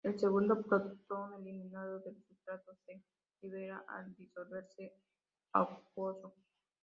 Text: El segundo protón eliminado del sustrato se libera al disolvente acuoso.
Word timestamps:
El 0.03 0.17
segundo 0.19 0.59
protón 0.63 1.35
eliminado 1.35 1.99
del 1.99 2.15
sustrato 2.27 2.73
se 2.87 3.03
libera 3.39 3.85
al 3.87 4.15
disolvente 4.15 4.93
acuoso. 5.53 6.33